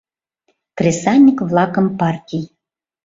Кресаньык-влакым 0.77 1.87
партий 1.99 2.45